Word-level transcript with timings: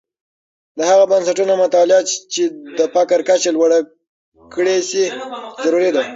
د 0.77 0.79
هغه 0.89 1.05
بنسټونو 1.11 1.53
مطالعه 1.63 2.01
چې 2.33 2.43
د 2.77 2.79
فقر 2.93 3.19
کچه 3.29 3.49
لوړه 3.55 3.79
کړې 4.53 4.77
سي، 4.89 5.03
ضروری 5.63 5.89
ده. 5.95 6.01